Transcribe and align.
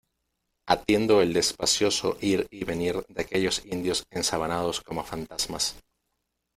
atiendo 0.65 1.21
el 1.21 1.31
despacioso 1.31 2.17
ir 2.21 2.47
y 2.49 2.63
venir 2.63 3.05
de 3.07 3.21
aquellos 3.21 3.63
indios 3.67 4.03
ensabanados 4.09 4.81
como 4.81 5.03
fantasmas, 5.03 5.75